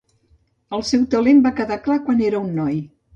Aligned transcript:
El 0.77 0.85
seu 0.91 1.03
talent 1.15 1.41
va 1.47 1.51
quedar 1.59 1.77
clar 1.89 1.99
quan 2.07 2.25
era 2.29 2.41
un 2.47 2.49
noi. 2.63 2.81